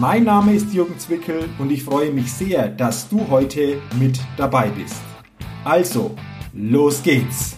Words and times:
Mein 0.00 0.22
Name 0.22 0.54
ist 0.54 0.72
Jürgen 0.72 0.96
Zwickel 0.96 1.48
und 1.58 1.72
ich 1.72 1.82
freue 1.82 2.12
mich 2.12 2.32
sehr, 2.32 2.68
dass 2.68 3.08
du 3.08 3.28
heute 3.30 3.78
mit 3.98 4.20
dabei 4.36 4.68
bist. 4.68 5.02
Also, 5.64 6.14
los 6.52 7.02
geht's! 7.02 7.56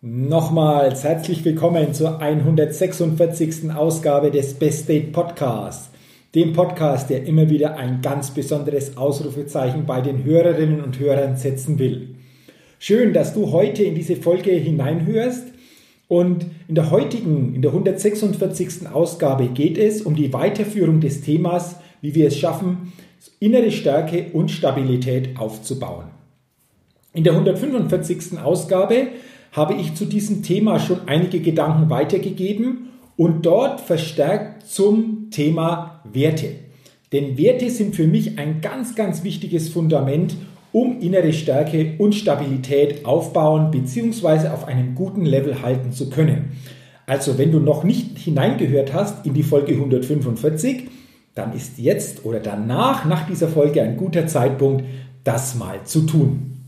Nochmals 0.00 1.04
herzlich 1.04 1.44
willkommen 1.44 1.92
zur 1.92 2.18
146. 2.18 3.70
Ausgabe 3.74 4.30
des 4.30 4.54
Best 4.54 4.88
Date 4.88 5.12
Podcasts, 5.12 5.90
dem 6.34 6.54
Podcast, 6.54 7.10
der 7.10 7.26
immer 7.26 7.50
wieder 7.50 7.76
ein 7.76 8.00
ganz 8.00 8.30
besonderes 8.30 8.96
Ausrufezeichen 8.96 9.84
bei 9.84 10.00
den 10.00 10.24
Hörerinnen 10.24 10.82
und 10.82 10.98
Hörern 10.98 11.36
setzen 11.36 11.78
will. 11.78 12.14
Schön, 12.86 13.14
dass 13.14 13.32
du 13.32 13.50
heute 13.50 13.82
in 13.82 13.94
diese 13.94 14.14
Folge 14.14 14.50
hineinhörst. 14.50 15.46
Und 16.06 16.44
in 16.68 16.74
der 16.74 16.90
heutigen, 16.90 17.54
in 17.54 17.62
der 17.62 17.70
146. 17.70 18.86
Ausgabe 18.92 19.46
geht 19.46 19.78
es 19.78 20.02
um 20.02 20.14
die 20.14 20.34
Weiterführung 20.34 21.00
des 21.00 21.22
Themas, 21.22 21.76
wie 22.02 22.14
wir 22.14 22.26
es 22.26 22.38
schaffen, 22.38 22.92
innere 23.40 23.70
Stärke 23.70 24.26
und 24.34 24.50
Stabilität 24.50 25.38
aufzubauen. 25.38 26.08
In 27.14 27.24
der 27.24 27.32
145. 27.32 28.38
Ausgabe 28.38 29.06
habe 29.52 29.76
ich 29.80 29.94
zu 29.94 30.04
diesem 30.04 30.42
Thema 30.42 30.78
schon 30.78 31.08
einige 31.08 31.40
Gedanken 31.40 31.88
weitergegeben 31.88 32.90
und 33.16 33.46
dort 33.46 33.80
verstärkt 33.80 34.66
zum 34.66 35.30
Thema 35.30 36.02
Werte. 36.12 36.56
Denn 37.12 37.38
Werte 37.38 37.70
sind 37.70 37.96
für 37.96 38.06
mich 38.06 38.38
ein 38.38 38.60
ganz, 38.60 38.94
ganz 38.94 39.24
wichtiges 39.24 39.70
Fundament, 39.70 40.36
um 40.74 41.00
innere 41.00 41.32
Stärke 41.32 41.92
und 41.98 42.16
Stabilität 42.16 43.06
aufbauen 43.06 43.70
bzw. 43.70 44.48
auf 44.48 44.66
einem 44.66 44.96
guten 44.96 45.24
Level 45.24 45.62
halten 45.62 45.92
zu 45.92 46.10
können. 46.10 46.50
Also 47.06 47.38
wenn 47.38 47.52
du 47.52 47.60
noch 47.60 47.84
nicht 47.84 48.18
hineingehört 48.18 48.92
hast 48.92 49.24
in 49.24 49.34
die 49.34 49.44
Folge 49.44 49.74
145, 49.74 50.88
dann 51.36 51.52
ist 51.52 51.78
jetzt 51.78 52.24
oder 52.24 52.40
danach, 52.40 53.04
nach 53.04 53.24
dieser 53.28 53.46
Folge, 53.46 53.82
ein 53.82 53.96
guter 53.96 54.26
Zeitpunkt, 54.26 54.84
das 55.22 55.54
mal 55.54 55.84
zu 55.84 56.02
tun. 56.02 56.58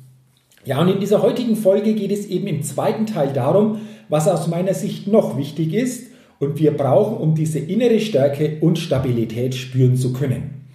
Ja, 0.64 0.80
und 0.80 0.88
in 0.88 1.00
dieser 1.00 1.20
heutigen 1.20 1.56
Folge 1.56 1.94
geht 1.94 2.12
es 2.12 2.26
eben 2.26 2.46
im 2.46 2.62
zweiten 2.62 3.06
Teil 3.06 3.32
darum, 3.32 3.80
was 4.08 4.28
aus 4.28 4.46
meiner 4.46 4.74
Sicht 4.74 5.08
noch 5.08 5.36
wichtig 5.36 5.74
ist 5.74 6.12
und 6.38 6.60
wir 6.60 6.76
brauchen, 6.76 7.16
um 7.16 7.34
diese 7.34 7.58
innere 7.58 7.98
Stärke 7.98 8.58
und 8.60 8.78
Stabilität 8.78 9.56
spüren 9.56 9.96
zu 9.96 10.12
können. 10.12 10.65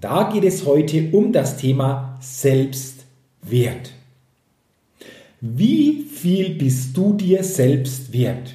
Da 0.00 0.30
geht 0.32 0.44
es 0.44 0.66
heute 0.66 1.10
um 1.12 1.32
das 1.32 1.56
Thema 1.56 2.18
Selbstwert. 2.20 3.92
Wie 5.40 6.02
viel 6.02 6.54
bist 6.54 6.96
du 6.96 7.12
dir 7.14 7.44
selbst 7.44 8.12
wert? 8.12 8.54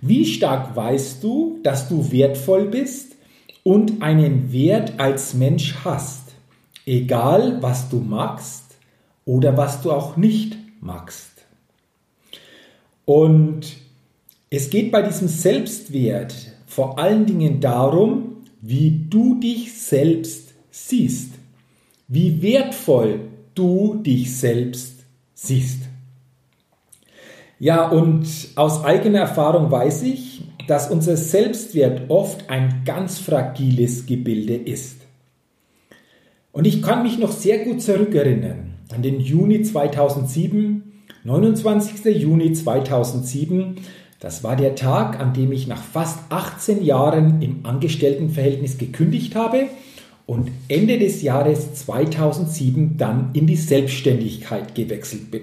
Wie 0.00 0.24
stark 0.24 0.74
weißt 0.74 1.22
du, 1.22 1.58
dass 1.62 1.88
du 1.88 2.10
wertvoll 2.10 2.66
bist 2.66 3.16
und 3.62 4.00
einen 4.00 4.52
Wert 4.52 4.94
als 4.98 5.34
Mensch 5.34 5.74
hast, 5.84 6.32
egal 6.86 7.60
was 7.60 7.90
du 7.90 7.96
magst 7.98 8.76
oder 9.26 9.56
was 9.56 9.82
du 9.82 9.92
auch 9.92 10.16
nicht 10.16 10.56
magst? 10.80 11.30
Und 13.04 13.76
es 14.48 14.70
geht 14.70 14.90
bei 14.90 15.02
diesem 15.02 15.28
Selbstwert 15.28 16.34
vor 16.66 16.98
allen 16.98 17.26
Dingen 17.26 17.60
darum, 17.60 18.29
wie 18.60 19.06
du 19.08 19.40
dich 19.40 19.72
selbst 19.72 20.54
siehst, 20.70 21.32
wie 22.08 22.42
wertvoll 22.42 23.20
du 23.54 23.94
dich 24.02 24.36
selbst 24.36 25.04
siehst. 25.34 25.82
Ja, 27.58 27.88
und 27.88 28.26
aus 28.56 28.84
eigener 28.84 29.20
Erfahrung 29.20 29.70
weiß 29.70 30.02
ich, 30.02 30.42
dass 30.66 30.90
unser 30.90 31.16
Selbstwert 31.16 32.08
oft 32.08 32.48
ein 32.48 32.82
ganz 32.84 33.18
fragiles 33.18 34.06
Gebilde 34.06 34.54
ist. 34.54 35.00
Und 36.52 36.66
ich 36.66 36.82
kann 36.82 37.02
mich 37.02 37.18
noch 37.18 37.32
sehr 37.32 37.64
gut 37.64 37.82
zurückerinnern 37.82 38.74
an 38.94 39.02
den 39.02 39.20
Juni 39.20 39.62
2007, 39.62 41.04
29. 41.24 42.04
Juni 42.16 42.52
2007, 42.52 43.76
das 44.20 44.44
war 44.44 44.54
der 44.54 44.74
Tag, 44.74 45.18
an 45.18 45.32
dem 45.32 45.50
ich 45.50 45.66
nach 45.66 45.82
fast 45.82 46.18
18 46.28 46.84
Jahren 46.84 47.40
im 47.40 47.60
Angestelltenverhältnis 47.62 48.76
gekündigt 48.76 49.34
habe 49.34 49.66
und 50.26 50.50
Ende 50.68 50.98
des 50.98 51.22
Jahres 51.22 51.74
2007 51.74 52.98
dann 52.98 53.30
in 53.32 53.46
die 53.46 53.56
Selbstständigkeit 53.56 54.74
gewechselt 54.74 55.30
bin. 55.30 55.42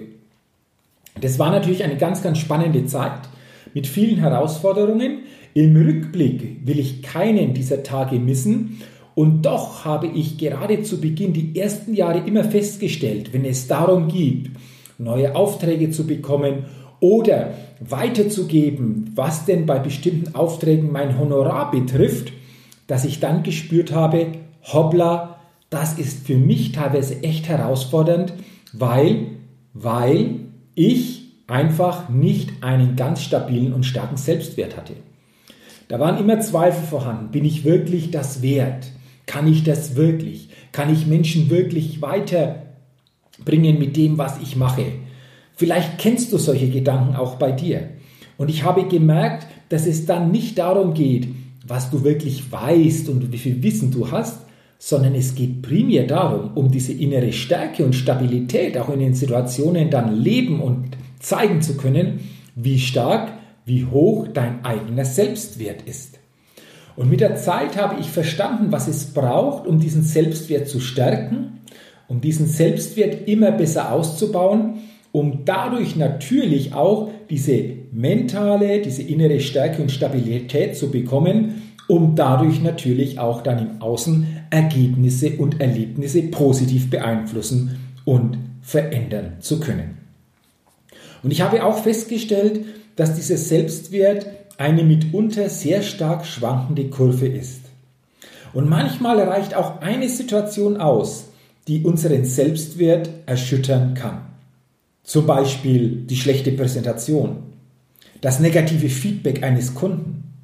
Das 1.20 1.40
war 1.40 1.50
natürlich 1.50 1.82
eine 1.82 1.96
ganz, 1.96 2.22
ganz 2.22 2.38
spannende 2.38 2.86
Zeit 2.86 3.28
mit 3.74 3.88
vielen 3.88 4.18
Herausforderungen. 4.18 5.24
Im 5.54 5.74
Rückblick 5.74 6.64
will 6.64 6.78
ich 6.78 7.02
keinen 7.02 7.54
dieser 7.54 7.82
Tage 7.82 8.20
missen 8.20 8.80
und 9.16 9.42
doch 9.42 9.84
habe 9.84 10.06
ich 10.06 10.38
gerade 10.38 10.84
zu 10.84 11.00
Beginn 11.00 11.32
die 11.32 11.58
ersten 11.58 11.94
Jahre 11.94 12.20
immer 12.24 12.44
festgestellt, 12.44 13.32
wenn 13.32 13.44
es 13.44 13.66
darum 13.66 14.06
geht, 14.06 14.50
neue 14.98 15.34
Aufträge 15.34 15.90
zu 15.90 16.06
bekommen 16.06 16.66
oder 17.00 17.54
weiterzugeben, 17.80 19.12
was 19.14 19.44
denn 19.44 19.66
bei 19.66 19.78
bestimmten 19.78 20.34
Aufträgen 20.34 20.90
mein 20.90 21.18
Honorar 21.18 21.70
betrifft, 21.70 22.32
dass 22.86 23.04
ich 23.04 23.20
dann 23.20 23.42
gespürt 23.42 23.92
habe, 23.92 24.32
hoppla, 24.62 25.38
das 25.70 25.98
ist 25.98 26.26
für 26.26 26.36
mich 26.36 26.72
teilweise 26.72 27.22
echt 27.22 27.48
herausfordernd, 27.48 28.32
weil, 28.72 29.26
weil 29.74 30.40
ich 30.74 31.18
einfach 31.46 32.08
nicht 32.08 32.62
einen 32.62 32.96
ganz 32.96 33.22
stabilen 33.22 33.72
und 33.72 33.84
starken 33.84 34.16
Selbstwert 34.16 34.76
hatte. 34.76 34.94
Da 35.88 35.98
waren 35.98 36.18
immer 36.18 36.40
Zweifel 36.40 36.84
vorhanden. 36.84 37.30
Bin 37.30 37.44
ich 37.44 37.64
wirklich 37.64 38.10
das 38.10 38.42
wert? 38.42 38.92
Kann 39.26 39.46
ich 39.46 39.64
das 39.64 39.96
wirklich? 39.96 40.50
Kann 40.72 40.92
ich 40.92 41.06
Menschen 41.06 41.50
wirklich 41.50 42.02
weiterbringen 42.02 43.78
mit 43.78 43.96
dem, 43.96 44.18
was 44.18 44.38
ich 44.40 44.56
mache? 44.56 44.84
Vielleicht 45.58 45.98
kennst 45.98 46.32
du 46.32 46.38
solche 46.38 46.68
Gedanken 46.68 47.16
auch 47.16 47.34
bei 47.34 47.50
dir. 47.50 47.88
Und 48.36 48.48
ich 48.48 48.62
habe 48.62 48.86
gemerkt, 48.86 49.48
dass 49.70 49.88
es 49.88 50.06
dann 50.06 50.30
nicht 50.30 50.56
darum 50.56 50.94
geht, 50.94 51.26
was 51.66 51.90
du 51.90 52.04
wirklich 52.04 52.52
weißt 52.52 53.08
und 53.08 53.32
wie 53.32 53.38
viel 53.38 53.60
Wissen 53.60 53.90
du 53.90 54.12
hast, 54.12 54.38
sondern 54.78 55.16
es 55.16 55.34
geht 55.34 55.62
primär 55.62 56.06
darum, 56.06 56.52
um 56.54 56.70
diese 56.70 56.92
innere 56.92 57.32
Stärke 57.32 57.84
und 57.84 57.96
Stabilität 57.96 58.78
auch 58.78 58.88
in 58.88 59.00
den 59.00 59.14
Situationen 59.14 59.90
dann 59.90 60.14
leben 60.14 60.60
und 60.60 60.96
zeigen 61.18 61.60
zu 61.60 61.76
können, 61.76 62.20
wie 62.54 62.78
stark, 62.78 63.32
wie 63.64 63.84
hoch 63.84 64.28
dein 64.32 64.64
eigener 64.64 65.04
Selbstwert 65.04 65.82
ist. 65.86 66.20
Und 66.94 67.10
mit 67.10 67.18
der 67.18 67.34
Zeit 67.34 67.76
habe 67.76 68.00
ich 68.00 68.06
verstanden, 68.06 68.70
was 68.70 68.86
es 68.86 69.06
braucht, 69.06 69.66
um 69.66 69.80
diesen 69.80 70.04
Selbstwert 70.04 70.68
zu 70.68 70.78
stärken, 70.78 71.62
um 72.06 72.20
diesen 72.20 72.46
Selbstwert 72.46 73.26
immer 73.26 73.50
besser 73.50 73.90
auszubauen 73.90 74.82
um 75.12 75.44
dadurch 75.44 75.96
natürlich 75.96 76.74
auch 76.74 77.10
diese 77.30 77.64
mentale, 77.92 78.80
diese 78.80 79.02
innere 79.02 79.40
Stärke 79.40 79.82
und 79.82 79.90
Stabilität 79.90 80.76
zu 80.76 80.90
bekommen, 80.90 81.62
um 81.88 82.14
dadurch 82.14 82.62
natürlich 82.62 83.18
auch 83.18 83.42
dann 83.42 83.58
im 83.58 83.82
Außen 83.82 84.26
Ergebnisse 84.50 85.36
und 85.38 85.60
Erlebnisse 85.60 86.22
positiv 86.22 86.90
beeinflussen 86.90 87.78
und 88.04 88.38
verändern 88.60 89.36
zu 89.40 89.58
können. 89.60 89.96
Und 91.22 91.30
ich 91.30 91.40
habe 91.40 91.64
auch 91.64 91.78
festgestellt, 91.78 92.60
dass 92.96 93.14
dieser 93.14 93.36
Selbstwert 93.36 94.26
eine 94.58 94.82
mitunter 94.82 95.48
sehr 95.48 95.82
stark 95.82 96.26
schwankende 96.26 96.90
Kurve 96.90 97.26
ist. 97.26 97.62
Und 98.52 98.68
manchmal 98.68 99.20
reicht 99.20 99.54
auch 99.54 99.80
eine 99.80 100.08
Situation 100.08 100.78
aus, 100.78 101.26
die 101.68 101.84
unseren 101.84 102.24
Selbstwert 102.24 103.08
erschüttern 103.26 103.94
kann. 103.94 104.27
Zum 105.08 105.24
Beispiel 105.24 106.02
die 106.04 106.16
schlechte 106.16 106.52
Präsentation, 106.52 107.38
das 108.20 108.40
negative 108.40 108.90
Feedback 108.90 109.42
eines 109.42 109.74
Kunden, 109.74 110.34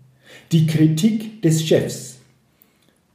die 0.52 0.66
Kritik 0.66 1.42
des 1.42 1.62
Chefs, 1.62 2.16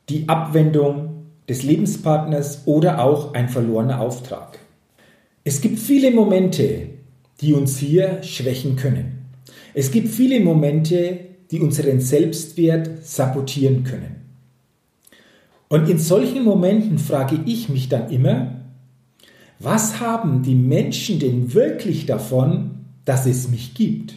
die 0.09 0.29
Abwendung 0.29 1.25
des 1.49 1.63
Lebenspartners 1.63 2.67
oder 2.67 3.03
auch 3.03 3.33
ein 3.33 3.49
verlorener 3.49 3.99
Auftrag. 3.99 4.59
Es 5.43 5.59
gibt 5.59 5.79
viele 5.79 6.11
Momente, 6.11 6.89
die 7.41 7.53
uns 7.53 7.79
hier 7.79 8.21
schwächen 8.21 8.75
können. 8.75 9.25
Es 9.73 9.89
gibt 9.89 10.09
viele 10.09 10.41
Momente, 10.41 11.17
die 11.49 11.61
unseren 11.61 11.99
Selbstwert 11.99 12.91
sabotieren 13.01 13.83
können. 13.83 14.17
Und 15.67 15.89
in 15.89 15.97
solchen 15.97 16.43
Momenten 16.43 16.99
frage 16.99 17.39
ich 17.47 17.69
mich 17.69 17.89
dann 17.89 18.11
immer, 18.11 18.58
was 19.59 19.99
haben 19.99 20.41
die 20.41 20.55
Menschen 20.55 21.19
denn 21.19 21.53
wirklich 21.53 22.05
davon, 22.05 22.85
dass 23.05 23.25
es 23.25 23.49
mich 23.49 23.73
gibt? 23.73 24.15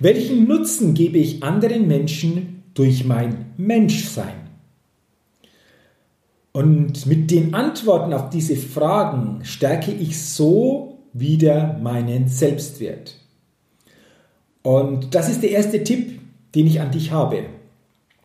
Welchen 0.00 0.46
Nutzen 0.46 0.94
gebe 0.94 1.18
ich 1.18 1.42
anderen 1.42 1.88
Menschen 1.88 2.62
durch 2.74 3.04
mein 3.04 3.46
Menschsein? 3.56 4.48
Und 6.52 7.06
mit 7.06 7.30
den 7.30 7.54
Antworten 7.54 8.12
auf 8.12 8.30
diese 8.30 8.56
Fragen 8.56 9.40
stärke 9.44 9.92
ich 9.92 10.20
so 10.20 10.98
wieder 11.12 11.78
meinen 11.82 12.28
Selbstwert. 12.28 13.16
Und 14.62 15.14
das 15.14 15.28
ist 15.28 15.42
der 15.42 15.52
erste 15.52 15.82
Tipp, 15.84 16.20
den 16.54 16.66
ich 16.66 16.80
an 16.80 16.90
dich 16.90 17.12
habe. 17.12 17.44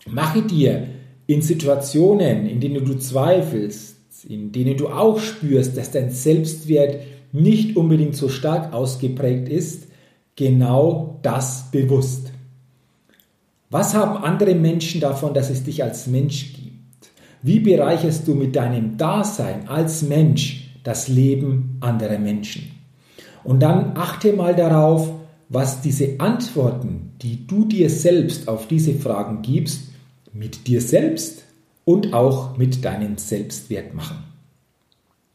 Mache 0.08 0.42
dir 0.42 0.88
in 1.28 1.42
Situationen, 1.42 2.48
in 2.48 2.60
denen 2.60 2.84
du 2.84 2.96
zweifelst, 2.96 3.93
in 4.28 4.52
denen 4.52 4.78
du 4.78 4.90
auch 4.90 5.20
spürst, 5.20 5.78
dass 5.78 5.92
dein 5.92 6.12
Selbstwert 6.12 7.04
nicht 7.32 7.76
unbedingt 7.76 8.16
so 8.16 8.30
stark 8.30 8.74
ausgeprägt 8.74 9.50
ist, 9.50 9.88
genau 10.36 11.20
das 11.22 11.70
bewusst. 11.72 12.32
Was 13.70 13.96
haben 13.96 14.24
andere 14.24 14.56
Menschen 14.56 15.02
davon, 15.02 15.34
dass 15.34 15.50
es 15.50 15.64
dich 15.64 15.84
als 15.84 16.08
Mensch 16.08 16.54
gibt? 16.54 17.10
Wie 17.42 17.60
bereicherst 17.60 18.28
du 18.28 18.36
mit 18.36 18.56
deinem 18.56 18.98
Dasein 18.98 19.68
als 19.68 20.04
Mensch 20.04 20.70
das 20.84 21.08
Leben 21.08 21.78
anderer 21.82 22.20
Menschen? 22.20 22.72
Und 23.44 23.62
dann 23.62 23.98
achte 23.98 24.34
mal 24.34 24.56
darauf, 24.56 25.12
was 25.50 25.82
diese 25.82 26.20
Antworten, 26.20 27.12
die 27.22 27.46
du 27.46 27.66
dir 27.66 27.90
selbst 27.90 28.48
auf 28.48 28.68
diese 28.68 28.94
Fragen 28.94 29.42
gibst, 29.42 29.90
mit 30.34 30.68
dir 30.68 30.82
selbst 30.82 31.44
und 31.86 32.14
auch 32.14 32.58
mit 32.58 32.84
deinem 32.86 33.18
Selbstwert 33.18 33.94
machen. 33.94 34.18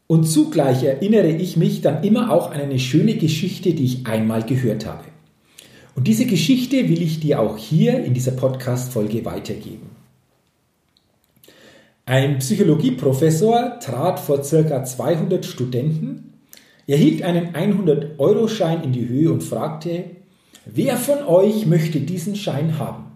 Und 0.07 0.23
zugleich 0.25 0.83
erinnere 0.83 1.29
ich 1.29 1.55
mich 1.55 1.81
dann 1.81 2.03
immer 2.03 2.31
auch 2.31 2.51
an 2.51 2.59
eine 2.59 2.79
schöne 2.79 3.15
Geschichte, 3.15 3.73
die 3.73 3.85
ich 3.85 4.07
einmal 4.07 4.43
gehört 4.43 4.85
habe. 4.85 5.03
Und 5.95 6.07
diese 6.07 6.25
Geschichte 6.25 6.89
will 6.89 7.01
ich 7.01 7.19
dir 7.19 7.39
auch 7.39 7.57
hier 7.57 8.03
in 8.03 8.13
dieser 8.13 8.31
Podcast-Folge 8.31 9.25
weitergeben. 9.25 9.89
Ein 12.05 12.39
Psychologieprofessor 12.39 13.79
trat 13.79 14.19
vor 14.19 14.41
ca. 14.41 14.83
200 14.83 15.45
Studenten, 15.45 16.33
erhielt 16.87 17.21
einen 17.21 17.53
100-Euro-Schein 17.53 18.81
in 18.81 18.93
die 18.93 19.07
Höhe 19.07 19.31
und 19.31 19.43
fragte, 19.43 20.05
wer 20.65 20.97
von 20.97 21.19
euch 21.23 21.67
möchte 21.67 21.99
diesen 21.99 22.35
Schein 22.35 22.79
haben? 22.79 23.08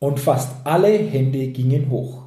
Und 0.00 0.18
fast 0.18 0.50
alle 0.64 0.88
Hände 0.88 1.46
gingen 1.48 1.88
hoch. 1.90 2.24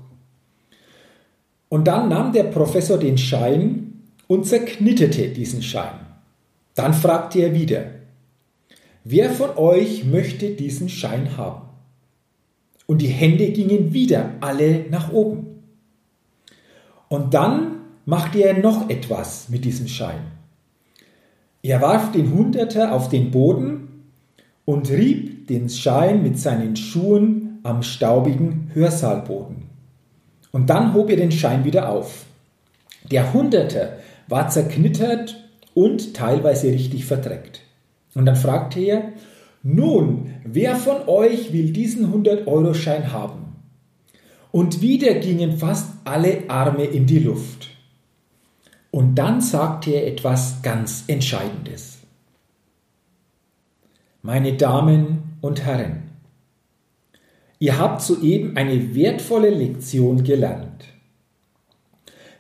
Und 1.68 1.86
dann 1.88 2.08
nahm 2.10 2.32
der 2.32 2.44
Professor 2.44 2.98
den 2.98 3.18
Schein 3.18 4.04
und 4.28 4.46
zerknitterte 4.46 5.30
diesen 5.30 5.62
Schein. 5.62 6.00
Dann 6.76 6.94
fragte 6.94 7.40
er 7.40 7.54
wieder, 7.54 7.86
wer 9.04 9.30
von 9.32 9.58
euch 9.58 10.06
möchte 10.06 10.52
diesen 10.52 10.88
Schein 10.88 11.36
haben? 11.36 11.68
Und 12.86 13.02
die 13.02 13.08
Hände 13.08 13.52
gingen 13.52 13.92
wieder 13.92 14.32
alle 14.40 14.86
nach 14.90 15.12
oben. 15.12 15.64
Und 17.10 17.34
dann 17.34 17.78
machte 18.06 18.40
er 18.40 18.58
noch 18.60 18.90
etwas 18.90 19.50
mit 19.50 19.66
diesem 19.66 19.88
Schein. 19.88 20.22
Er 21.62 21.82
warf 21.82 22.12
den 22.12 22.34
Hunderter 22.34 22.92
auf 22.92 23.10
den 23.10 23.32
Boden 23.32 24.12
und 24.66 24.90
rieb 24.90 25.48
den 25.48 25.70
Schein 25.70 26.22
mit 26.24 26.38
seinen 26.38 26.76
Schuhen 26.76 27.43
am 27.64 27.82
staubigen 27.82 28.70
Hörsaalboden. 28.74 29.70
Und 30.52 30.70
dann 30.70 30.94
hob 30.94 31.10
er 31.10 31.18
den 31.18 31.32
Schein 31.32 31.66
wieder 31.66 31.90
auf. 31.90 32.26
Der 33.12 33.34
Hunderter 33.34 33.98
war 34.28 34.50
zerknittert 34.50 35.36
und 35.74 36.14
teilweise 36.14 36.68
richtig 36.68 37.06
verdreckt. 37.06 37.62
Und 38.14 38.26
dann 38.26 38.36
fragte 38.36 38.80
er, 38.80 39.14
nun, 39.64 40.34
wer 40.44 40.76
von 40.76 41.08
euch 41.08 41.54
will 41.54 41.72
diesen 41.72 42.14
100-Euro-Schein 42.14 43.12
haben? 43.12 43.56
Und 44.52 44.82
wieder 44.82 45.16
gingen 45.16 45.58
fast 45.58 45.90
alle 46.04 46.50
Arme 46.50 46.86
in 46.86 47.08
die 47.08 47.20
Luft. 47.20 47.70
Und 48.92 49.16
dann 49.16 49.42
sagte 49.42 49.92
er 49.92 50.06
etwas 50.06 50.62
ganz 50.62 51.06
Entscheidendes. 51.08 52.00
Meine 54.22 54.54
Damen 54.54 55.38
und 55.42 55.66
Herren, 55.66 56.03
ihr 57.64 57.78
habt 57.78 58.02
soeben 58.02 58.58
eine 58.58 58.94
wertvolle 58.94 59.50
Lektion 59.50 60.24
gelernt. 60.24 60.86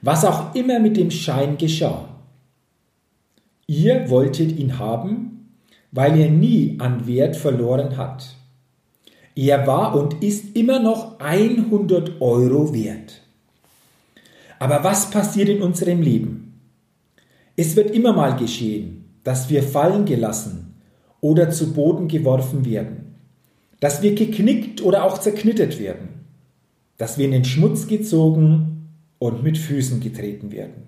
Was 0.02 0.26
auch 0.26 0.54
immer 0.54 0.80
mit 0.80 0.98
dem 0.98 1.12
Schein 1.12 1.58
geschah, 1.58 2.10
ihr 3.68 4.10
wolltet 4.10 4.52
ihn 4.60 4.80
haben 4.80 5.34
weil 5.94 6.20
er 6.20 6.30
nie 6.30 6.78
an 6.80 7.06
Wert 7.06 7.36
verloren 7.36 7.98
hat. 7.98 8.36
Er 9.36 9.68
war 9.68 9.96
und 9.96 10.24
ist 10.24 10.56
immer 10.56 10.80
noch 10.80 11.20
100 11.20 12.20
Euro 12.20 12.74
wert. 12.74 13.22
Aber 14.58 14.84
was 14.84 15.12
passiert 15.12 15.50
in 15.50 15.62
unserem 15.62 16.02
Leben? 16.02 16.60
Es 17.56 17.76
wird 17.76 17.92
immer 17.92 18.12
mal 18.14 18.36
geschehen, 18.36 19.06
dass 19.24 19.52
wir 19.52 19.62
fallen 19.62 20.06
gelassen 20.06 20.74
oder 21.22 21.52
zu 21.52 21.74
Boden 21.74 22.08
geworfen 22.08 22.66
werden, 22.66 23.03
dass 23.84 24.02
wir 24.02 24.16
geknickt 24.16 24.82
oder 24.82 25.04
auch 25.04 25.18
zerknittert 25.18 25.78
werden, 25.78 26.08
dass 26.96 27.18
wir 27.18 27.26
in 27.26 27.32
den 27.32 27.44
Schmutz 27.44 27.86
gezogen 27.86 28.88
und 29.20 29.44
mit 29.44 29.58
Füßen 29.58 30.00
getreten 30.00 30.54
werden. 30.54 30.84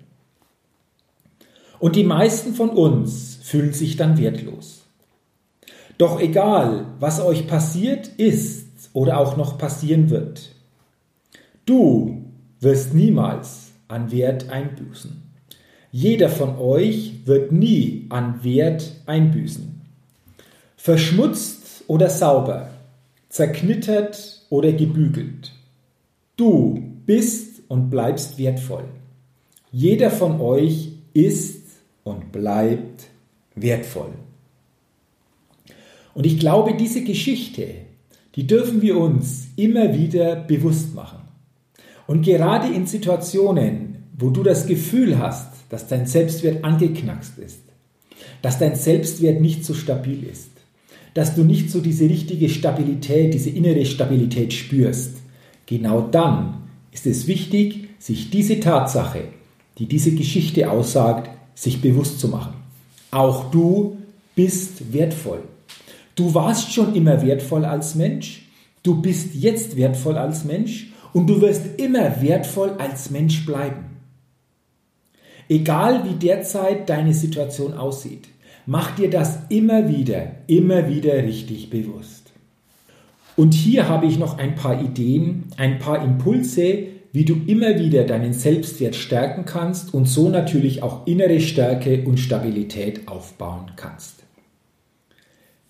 Und 1.78 1.94
die 1.94 2.04
meisten 2.04 2.54
von 2.54 2.70
uns 2.70 3.38
fühlen 3.42 3.74
sich 3.74 3.98
dann 3.98 4.16
wertlos. 4.16 4.86
Doch 5.98 6.18
egal, 6.22 6.86
was 6.98 7.20
euch 7.20 7.46
passiert 7.46 8.08
ist 8.16 8.88
oder 8.94 9.18
auch 9.18 9.36
noch 9.36 9.58
passieren 9.58 10.08
wird, 10.08 10.52
du 11.66 12.24
wirst 12.60 12.94
niemals 12.94 13.72
an 13.88 14.10
Wert 14.10 14.48
einbüßen. 14.48 15.22
Jeder 15.92 16.30
von 16.30 16.56
euch 16.56 17.26
wird 17.26 17.52
nie 17.52 18.06
an 18.08 18.42
Wert 18.42 18.90
einbüßen. 19.04 19.82
Verschmutzt 20.78 21.84
oder 21.88 22.08
sauber, 22.08 22.70
zerknittert 23.36 24.46
oder 24.48 24.72
gebügelt. 24.72 25.52
Du 26.36 26.82
bist 27.04 27.60
und 27.68 27.90
bleibst 27.90 28.38
wertvoll. 28.38 28.84
Jeder 29.70 30.10
von 30.10 30.40
euch 30.40 30.92
ist 31.12 31.62
und 32.02 32.32
bleibt 32.32 33.08
wertvoll. 33.54 34.12
Und 36.14 36.24
ich 36.24 36.38
glaube, 36.38 36.78
diese 36.78 37.04
Geschichte, 37.04 37.66
die 38.36 38.46
dürfen 38.46 38.80
wir 38.80 38.96
uns 38.96 39.48
immer 39.56 39.94
wieder 39.94 40.36
bewusst 40.36 40.94
machen. 40.94 41.18
Und 42.06 42.22
gerade 42.22 42.72
in 42.72 42.86
Situationen, 42.86 44.04
wo 44.18 44.30
du 44.30 44.42
das 44.44 44.66
Gefühl 44.66 45.18
hast, 45.18 45.52
dass 45.68 45.88
dein 45.88 46.06
Selbstwert 46.06 46.64
angeknackst 46.64 47.38
ist, 47.38 47.60
dass 48.40 48.58
dein 48.58 48.76
Selbstwert 48.76 49.42
nicht 49.42 49.62
so 49.62 49.74
stabil 49.74 50.24
ist, 50.24 50.55
dass 51.16 51.34
du 51.34 51.44
nicht 51.44 51.70
so 51.70 51.80
diese 51.80 52.04
richtige 52.10 52.50
Stabilität, 52.50 53.32
diese 53.32 53.48
innere 53.48 53.86
Stabilität 53.86 54.52
spürst, 54.52 55.16
genau 55.64 56.02
dann 56.02 56.64
ist 56.92 57.06
es 57.06 57.26
wichtig, 57.26 57.88
sich 57.98 58.28
diese 58.28 58.60
Tatsache, 58.60 59.22
die 59.78 59.86
diese 59.86 60.10
Geschichte 60.14 60.70
aussagt, 60.70 61.30
sich 61.54 61.80
bewusst 61.80 62.20
zu 62.20 62.28
machen. 62.28 62.52
Auch 63.10 63.50
du 63.50 63.96
bist 64.34 64.92
wertvoll. 64.92 65.40
Du 66.16 66.34
warst 66.34 66.74
schon 66.74 66.94
immer 66.94 67.22
wertvoll 67.22 67.64
als 67.64 67.94
Mensch, 67.94 68.42
du 68.82 69.00
bist 69.00 69.34
jetzt 69.34 69.74
wertvoll 69.74 70.18
als 70.18 70.44
Mensch 70.44 70.92
und 71.14 71.28
du 71.28 71.40
wirst 71.40 71.62
immer 71.78 72.20
wertvoll 72.20 72.72
als 72.76 73.08
Mensch 73.08 73.46
bleiben. 73.46 73.86
Egal 75.48 76.04
wie 76.04 76.14
derzeit 76.14 76.90
deine 76.90 77.14
Situation 77.14 77.72
aussieht, 77.72 78.28
mach 78.66 78.96
dir 78.96 79.08
das 79.08 79.38
immer 79.48 79.88
wieder, 79.88 80.32
immer 80.48 80.88
wieder 80.88 81.14
richtig 81.22 81.70
bewusst. 81.70 82.32
Und 83.36 83.54
hier 83.54 83.88
habe 83.88 84.06
ich 84.06 84.18
noch 84.18 84.38
ein 84.38 84.54
paar 84.54 84.82
Ideen, 84.82 85.44
ein 85.56 85.78
paar 85.78 86.02
Impulse, 86.02 86.88
wie 87.12 87.24
du 87.24 87.36
immer 87.46 87.78
wieder 87.78 88.04
deinen 88.04 88.32
Selbstwert 88.32 88.94
stärken 88.94 89.44
kannst 89.44 89.94
und 89.94 90.06
so 90.06 90.28
natürlich 90.28 90.82
auch 90.82 91.06
innere 91.06 91.40
Stärke 91.40 92.04
und 92.04 92.18
Stabilität 92.18 93.08
aufbauen 93.08 93.72
kannst. 93.76 94.24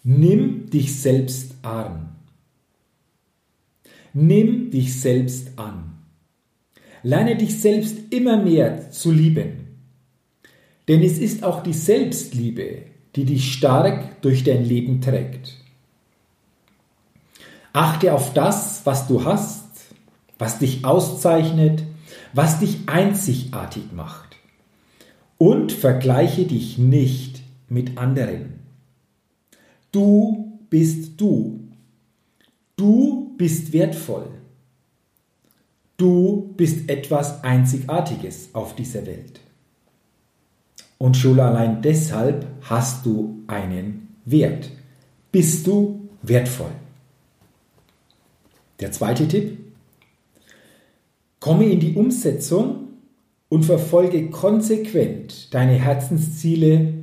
Nimm 0.03 0.71
dich 0.71 1.01
selbst 1.01 1.55
an. 1.63 2.17
Nimm 4.13 4.71
dich 4.71 5.01
selbst 5.01 5.59
an. 5.59 5.99
Lerne 7.03 7.37
dich 7.37 7.61
selbst 7.61 7.97
immer 8.11 8.43
mehr 8.43 8.91
zu 8.91 9.13
lieben. 9.13 9.66
Denn 10.89 11.03
es 11.03 11.19
ist 11.19 11.43
auch 11.43 11.63
die 11.63 11.73
Selbstliebe, 11.73 12.83
die 13.17 13.25
dich 13.25 13.53
stark 13.53 14.23
durch 14.23 14.45
dein 14.45 14.65
Leben 14.65 15.01
trägt. 15.01 15.55
Achte 17.73 18.15
auf 18.15 18.33
das, 18.33 18.83
was 18.85 19.07
du 19.09 19.25
hast, 19.25 19.65
was 20.39 20.59
dich 20.59 20.85
auszeichnet, 20.85 21.83
was 22.33 22.61
dich 22.61 22.81
einzigartig 22.87 23.93
macht. 23.95 24.37
Und 25.39 25.73
vergleiche 25.73 26.45
dich 26.45 26.79
nicht 26.79 27.43
mit 27.69 27.99
anderen. 27.99 28.61
Du 29.93 30.59
bist 30.71 31.21
du. 31.21 31.61
Du 32.77 33.35
bist 33.37 33.73
wertvoll. 33.73 34.29
Du 35.97 36.55
bist 36.57 36.89
etwas 36.89 37.43
Einzigartiges 37.43 38.51
auf 38.55 38.75
dieser 38.75 39.07
Welt. 39.07 39.41
Und 40.99 41.17
schon 41.17 41.41
allein 41.41 41.83
deshalb 41.83 42.47
hast 42.63 43.05
du 43.05 43.43
einen 43.47 44.17
Wert. 44.25 44.71
Bist 45.31 45.67
du 45.67 46.09
wertvoll. 46.23 46.71
Der 48.81 48.93
zweite 48.93 49.29
Tipp. 49.29 49.59
Komme 51.41 51.67
in 51.67 51.81
die 51.81 51.95
Umsetzung 51.95 52.89
und 53.49 53.65
verfolge 53.65 54.31
konsequent 54.31 55.53
deine 55.55 55.75
Herzensziele 55.75 56.95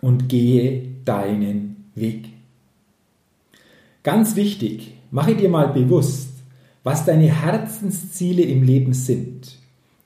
und 0.00 0.28
gehe 0.28 0.88
deinen 1.04 1.90
Weg. 1.94 2.28
Ganz 4.02 4.34
wichtig, 4.36 4.94
mache 5.10 5.36
dir 5.36 5.48
mal 5.48 5.68
bewusst, 5.68 6.30
was 6.82 7.04
deine 7.04 7.42
Herzensziele 7.42 8.42
im 8.42 8.62
Leben 8.62 8.94
sind 8.94 9.61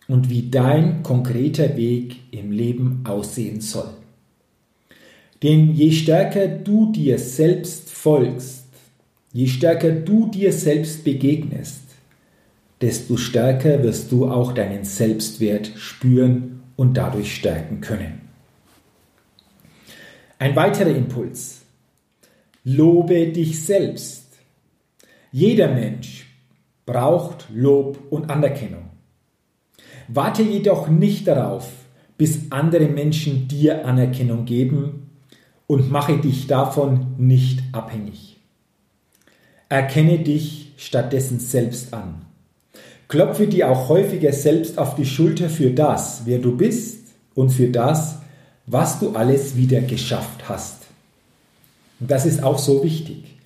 und 0.08 0.30
wie 0.30 0.50
dein 0.50 1.02
konkreter 1.02 1.76
Weg 1.76 2.16
im 2.30 2.52
Leben 2.52 3.02
aussehen 3.04 3.60
soll. 3.60 3.90
Denn 5.42 5.72
je 5.74 5.92
stärker 5.92 6.48
du 6.48 6.92
dir 6.92 7.18
selbst 7.18 7.90
folgst, 7.90 8.64
je 9.32 9.46
stärker 9.46 9.90
du 9.90 10.28
dir 10.28 10.52
selbst 10.52 11.04
begegnest, 11.04 11.82
desto 12.80 13.16
stärker 13.16 13.82
wirst 13.82 14.12
du 14.12 14.28
auch 14.28 14.52
deinen 14.52 14.84
Selbstwert 14.84 15.72
spüren 15.76 16.62
und 16.76 16.96
dadurch 16.96 17.34
stärken 17.34 17.80
können. 17.80 18.20
Ein 20.38 20.54
weiterer 20.54 20.94
Impuls. 20.94 21.62
Lobe 22.64 23.28
dich 23.28 23.64
selbst. 23.64 24.24
Jeder 25.32 25.68
Mensch 25.68 26.26
braucht 26.84 27.46
Lob 27.52 27.98
und 28.10 28.28
Anerkennung. 28.28 28.85
Warte 30.08 30.42
jedoch 30.42 30.88
nicht 30.88 31.26
darauf, 31.26 31.68
bis 32.18 32.50
andere 32.50 32.86
Menschen 32.86 33.48
dir 33.48 33.86
Anerkennung 33.86 34.44
geben 34.44 35.10
und 35.66 35.90
mache 35.90 36.18
dich 36.18 36.46
davon 36.46 37.14
nicht 37.18 37.62
abhängig. 37.72 38.38
Erkenne 39.68 40.20
dich 40.20 40.72
stattdessen 40.76 41.40
selbst 41.40 41.92
an. 41.92 42.22
Klopfe 43.08 43.46
dir 43.46 43.70
auch 43.70 43.88
häufiger 43.88 44.32
selbst 44.32 44.78
auf 44.78 44.94
die 44.94 45.06
Schulter 45.06 45.48
für 45.48 45.70
das, 45.70 46.22
wer 46.24 46.38
du 46.38 46.56
bist 46.56 46.98
und 47.34 47.50
für 47.50 47.68
das, 47.68 48.18
was 48.66 48.98
du 48.98 49.10
alles 49.10 49.56
wieder 49.56 49.80
geschafft 49.80 50.48
hast. 50.48 50.86
Und 52.00 52.10
das 52.10 52.26
ist 52.26 52.42
auch 52.42 52.58
so 52.58 52.82
wichtig. 52.82 53.36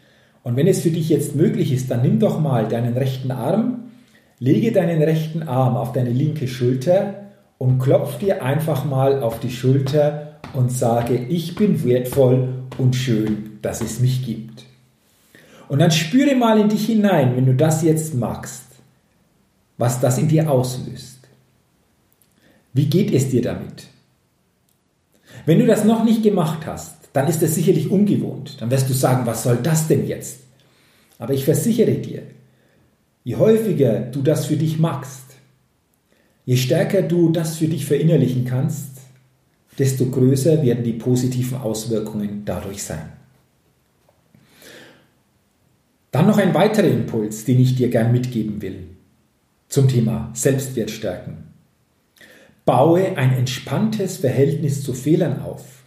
Und 0.43 0.57
wenn 0.57 0.67
es 0.67 0.81
für 0.81 0.91
dich 0.91 1.09
jetzt 1.09 1.37
möglich 1.37 1.73
ist, 1.73 1.91
dann 1.91 2.03
nimm 2.03 2.19
doch 2.19 2.41
mal 2.41 2.69
deinen 2.69 2.97
rechten 2.97 3.31
Arm 3.31 3.90
Lege 4.43 4.73
deinen 4.73 5.03
rechten 5.03 5.43
Arm 5.43 5.77
auf 5.77 5.93
deine 5.93 6.11
linke 6.11 6.49
Schulter 6.49 7.27
und 7.59 7.79
klopf 7.79 8.17
dir 8.19 8.43
einfach 8.43 8.87
mal 8.87 9.23
auf 9.23 9.39
die 9.39 9.51
Schulter 9.51 10.41
und 10.55 10.73
sage, 10.73 11.15
ich 11.15 11.55
bin 11.55 11.85
wertvoll 11.85 12.49
und 12.79 12.97
schön, 12.97 13.59
dass 13.61 13.83
es 13.83 14.01
mich 14.01 14.25
gibt. 14.25 14.65
Und 15.69 15.79
dann 15.79 15.91
spüre 15.91 16.35
mal 16.35 16.59
in 16.59 16.71
dich 16.71 16.87
hinein, 16.87 17.37
wenn 17.37 17.45
du 17.45 17.55
das 17.55 17.83
jetzt 17.83 18.15
magst, 18.15 18.65
was 19.77 20.01
das 20.01 20.17
in 20.17 20.29
dir 20.29 20.51
auslöst. 20.51 21.19
Wie 22.73 22.87
geht 22.87 23.13
es 23.13 23.29
dir 23.29 23.43
damit? 23.43 23.89
Wenn 25.45 25.59
du 25.59 25.67
das 25.67 25.85
noch 25.85 26.03
nicht 26.03 26.23
gemacht 26.23 26.67
hast, 26.67 26.97
dann 27.13 27.29
ist 27.29 27.43
das 27.43 27.55
sicherlich 27.55 27.91
ungewohnt. 27.91 28.57
Dann 28.61 28.71
wirst 28.71 28.89
du 28.89 28.95
sagen, 28.95 29.27
was 29.27 29.43
soll 29.43 29.59
das 29.63 29.87
denn 29.87 30.07
jetzt? 30.07 30.41
Aber 31.19 31.35
ich 31.35 31.45
versichere 31.45 31.95
dir, 31.95 32.23
Je 33.25 33.37
häufiger 33.37 34.01
du 34.01 34.23
das 34.23 34.47
für 34.47 34.57
dich 34.57 34.79
machst, 34.79 35.25
je 36.47 36.57
stärker 36.57 37.03
du 37.03 37.31
das 37.31 37.57
für 37.57 37.69
dich 37.69 37.85
verinnerlichen 37.85 38.45
kannst, 38.45 38.99
desto 39.79 40.07
größer 40.07 40.63
werden 40.63 40.85
die 40.85 40.95
positiven 40.95 41.59
Auswirkungen 41.59 42.43
dadurch 42.45 42.83
sein. 42.83 43.13
Dann 46.11 46.27
noch 46.27 46.39
ein 46.39 46.55
weiterer 46.55 46.89
Impuls, 46.89 47.45
den 47.45 47.61
ich 47.61 47.77
dir 47.77 47.89
gern 47.89 48.13
mitgeben 48.13 48.61
will 48.63 48.89
zum 49.71 49.87
Thema 49.89 50.31
Selbstwert 50.35 50.91
stärken. 50.91 51.45
Baue 52.65 53.17
ein 53.17 53.33
entspanntes 53.33 54.19
Verhältnis 54.19 54.83
zu 54.83 54.93
Fehlern 54.93 55.41
auf. 55.41 55.85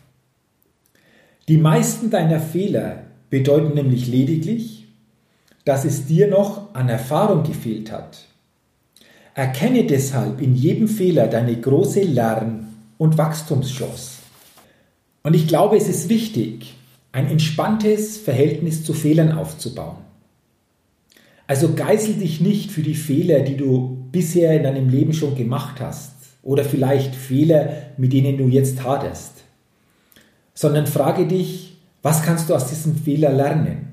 Die 1.50 1.58
meisten 1.58 2.10
deiner 2.10 2.40
Fehler 2.40 3.04
bedeuten 3.30 3.76
nämlich 3.76 4.08
lediglich, 4.08 4.83
dass 5.66 5.86
es 5.86 6.06
dir 6.06 6.28
noch 6.28 6.74
an 6.74 6.90
Erfahrung 6.90 7.44
gefehlt 7.44 7.92
hat. 7.92 8.26
Erkenne 9.34 9.86
deshalb 9.86 10.42
in 10.42 10.56
jedem 10.56 10.88
Fehler 10.88 11.28
deine 11.28 11.60
große 11.60 12.02
Lern- 12.02 12.68
und 12.98 13.18
Wachstumschance. 13.18 14.20
Und 15.24 15.36
ich 15.36 15.48
glaube, 15.48 15.78
es 15.78 15.88
ist 15.88 16.10
wichtig, 16.10 16.76
ein 17.12 17.28
entspanntes 17.28 18.18
Verhältnis 18.18 18.84
zu 18.84 18.94
Fehlern 18.94 19.32
aufzubauen. 19.32 19.98
Also 21.48 21.74
geißel 21.74 22.16
dich 22.16 22.42
nicht 22.42 22.72
für 22.72 22.82
die 22.82 22.96
Fehler, 22.96 23.42
die 23.42 23.58
du 23.58 24.08
bisher 24.12 24.56
in 24.56 24.64
deinem 24.64 24.90
Leben 24.90 25.14
schon 25.14 25.36
gemacht 25.36 25.80
hast 25.80 26.14
oder 26.42 26.64
vielleicht 26.64 27.16
Fehler, 27.16 27.70
mit 27.98 28.14
denen 28.14 28.38
du 28.38 28.48
jetzt 28.48 28.84
haderst, 28.84 29.44
sondern 30.54 30.88
frage 30.88 31.26
dich, 31.26 31.78
was 32.02 32.22
kannst 32.22 32.50
du 32.50 32.56
aus 32.56 32.68
diesem 32.68 32.96
Fehler 32.96 33.32
lernen? 33.32 33.93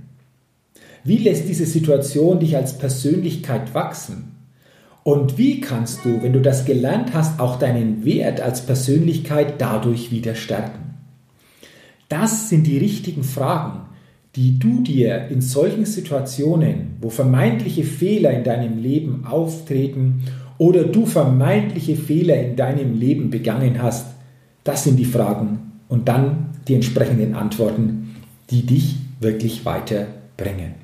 Wie 1.02 1.19
lässt 1.19 1.49
diese 1.49 1.66
Situation 1.66 2.40
dich 2.40 2.57
als 2.57 2.76
Persönlichkeit 2.78 3.75
wachsen? 3.75 4.37
Und 5.02 5.38
wie 5.38 5.61
kannst 5.61 6.04
du, 6.04 6.23
wenn 6.23 6.35
du 6.35 6.40
das 6.40 6.66
gelernt 6.66 7.14
hast, 7.14 7.40
auch 7.40 7.59
deinen 7.59 8.04
Wert 8.04 8.40
als 8.40 8.66
Persönlichkeit 8.66 9.54
dadurch 9.59 10.11
wieder 10.11 10.35
stärken? 10.35 10.95
Das 12.09 12.49
sind 12.49 12.66
die 12.66 12.78
richtigen 12.78 13.25
Fragen, 13.25 13.83
die 14.37 14.59
du 14.59 14.83
dir 14.83 15.28
in 15.28 15.40
solchen 15.40 15.87
Situationen, 15.87 16.97
wo 17.00 17.09
vermeintliche 17.09 17.85
Fehler 17.85 18.33
in 18.33 18.45
deinem 18.45 18.78
Leben 18.78 19.25
auftreten 19.26 20.23
oder 20.59 20.85
du 20.85 21.07
vermeintliche 21.07 21.97
Fehler 21.97 22.40
in 22.40 22.57
deinem 22.57 22.99
Leben 22.99 23.30
begangen 23.30 23.83
hast, 23.83 24.07
das 24.62 24.85
sind 24.85 24.97
die 24.97 25.07
Fragen 25.07 25.73
und 25.88 26.09
dann 26.09 26.50
die 26.69 26.75
entsprechenden 26.75 27.35
Antworten, 27.35 28.14
die 28.50 28.66
dich 28.66 28.97
wirklich 29.21 29.64
weiterbringen. 29.64 30.79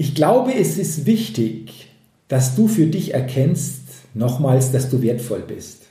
Ich 0.00 0.14
glaube, 0.14 0.54
es 0.54 0.78
ist 0.78 1.06
wichtig, 1.06 1.88
dass 2.28 2.54
du 2.54 2.68
für 2.68 2.86
dich 2.86 3.14
erkennst, 3.14 3.82
nochmals, 4.14 4.70
dass 4.70 4.90
du 4.90 5.02
wertvoll 5.02 5.42
bist. 5.46 5.86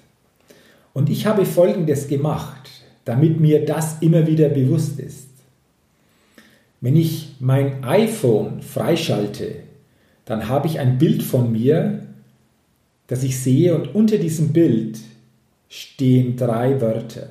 Und 0.94 1.10
ich 1.10 1.26
habe 1.26 1.46
Folgendes 1.46 2.08
gemacht, 2.08 2.70
damit 3.04 3.40
mir 3.40 3.66
das 3.66 4.02
immer 4.02 4.26
wieder 4.26 4.48
bewusst 4.48 5.00
ist. 5.00 5.28
Wenn 6.80 6.96
ich 6.96 7.36
mein 7.40 7.84
iPhone 7.84 8.62
freischalte, 8.62 9.56
dann 10.24 10.48
habe 10.48 10.68
ich 10.68 10.80
ein 10.80 10.98
Bild 10.98 11.22
von 11.22 11.52
mir, 11.52 12.08
das 13.08 13.24
ich 13.24 13.38
sehe 13.40 13.76
und 13.76 13.94
unter 13.94 14.18
diesem 14.18 14.54
Bild 14.54 15.00
stehen 15.68 16.38
drei 16.38 16.80
Wörter. 16.80 17.30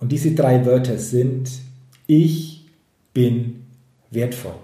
Und 0.00 0.12
diese 0.12 0.34
drei 0.34 0.66
Wörter 0.66 0.98
sind, 0.98 1.50
ich 2.06 2.66
bin 3.14 3.64
wertvoll. 4.10 4.63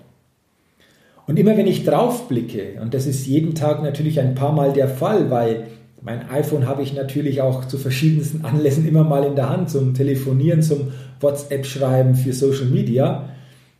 Und 1.30 1.38
immer 1.38 1.56
wenn 1.56 1.68
ich 1.68 1.84
drauf 1.84 2.26
blicke, 2.26 2.80
und 2.82 2.92
das 2.92 3.06
ist 3.06 3.24
jeden 3.24 3.54
Tag 3.54 3.84
natürlich 3.84 4.18
ein 4.18 4.34
paar 4.34 4.50
Mal 4.50 4.72
der 4.72 4.88
Fall, 4.88 5.30
weil 5.30 5.68
mein 6.02 6.28
iPhone 6.28 6.66
habe 6.66 6.82
ich 6.82 6.92
natürlich 6.92 7.40
auch 7.40 7.68
zu 7.68 7.78
verschiedensten 7.78 8.44
Anlässen 8.44 8.84
immer 8.84 9.04
mal 9.04 9.22
in 9.22 9.36
der 9.36 9.48
Hand, 9.48 9.70
zum 9.70 9.94
Telefonieren, 9.94 10.60
zum 10.60 10.88
WhatsApp-Schreiben 11.20 12.16
für 12.16 12.32
Social 12.32 12.64
Media, 12.64 13.28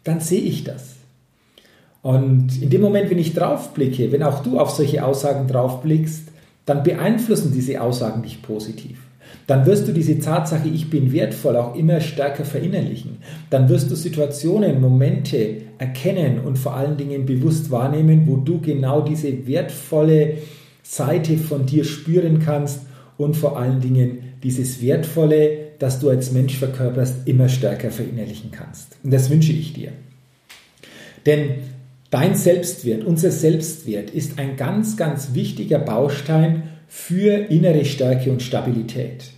dann 0.04 0.21
sehe 0.21 0.42
ich 0.42 0.62
das. 0.62 0.95
Und 2.02 2.62
in 2.62 2.71
dem 2.71 2.83
Moment, 2.83 3.11
wenn 3.11 3.19
ich 3.19 3.35
drauf 3.35 3.75
blicke, 3.75 4.12
wenn 4.12 4.23
auch 4.23 4.45
du 4.45 4.61
auf 4.61 4.71
solche 4.71 5.04
Aussagen 5.04 5.49
drauf 5.49 5.83
blickst, 5.83 6.28
dann 6.66 6.85
beeinflussen 6.85 7.52
diese 7.52 7.80
Aussagen 7.80 8.23
dich 8.23 8.42
positiv 8.42 8.99
dann 9.47 9.66
wirst 9.66 9.88
du 9.88 9.92
diese 9.92 10.21
Tatsache, 10.21 10.69
ich 10.69 10.90
bin 10.90 11.12
wertvoll, 11.12 11.57
auch 11.57 11.75
immer 11.75 12.00
stärker 12.00 12.45
verinnerlichen. 12.45 13.19
Dann 13.50 13.69
wirst 13.69 13.90
du 13.90 13.97
Situationen, 13.97 14.80
Momente 14.80 15.62
erkennen 15.81 16.41
und 16.41 16.59
vor 16.59 16.77
allen 16.77 16.99
Dingen 16.99 17.25
bewusst 17.25 17.71
wahrnehmen, 17.71 18.27
wo 18.27 18.37
du 18.37 18.61
genau 18.61 19.01
diese 19.01 19.47
wertvolle 19.47 20.35
Seite 20.83 21.39
von 21.39 21.65
dir 21.65 21.85
spüren 21.85 22.39
kannst 22.39 22.81
und 23.17 23.35
vor 23.35 23.59
allen 23.59 23.81
Dingen 23.81 24.35
dieses 24.43 24.83
Wertvolle, 24.83 25.71
das 25.79 25.99
du 25.99 26.11
als 26.11 26.33
Mensch 26.33 26.57
verkörperst, 26.59 27.27
immer 27.27 27.49
stärker 27.49 27.91
verinnerlichen 27.91 28.51
kannst. 28.51 28.99
Und 29.03 29.11
das 29.11 29.31
wünsche 29.31 29.53
ich 29.53 29.73
dir. 29.73 29.93
Denn 31.25 31.55
dein 32.11 32.35
Selbstwert, 32.35 33.03
unser 33.05 33.31
Selbstwert 33.31 34.11
ist 34.11 34.39
ein 34.39 34.59
ganz, 34.59 34.99
ganz 34.99 35.33
wichtiger 35.33 35.79
Baustein 35.79 36.65
für 36.89 37.33
innere 37.33 37.87
Stärke 37.87 38.31
und 38.31 38.43
Stabilität. 38.43 39.31